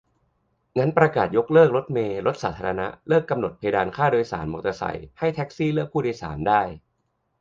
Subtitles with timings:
[0.77, 6.61] งั้นประกาศยกเลิกรถเมล์ รถสาธารณะ เลิกกำหนดเพดานค่าโดยสารมอไซค์ ให้แท็กซี่เลือกผู้โดยสารได้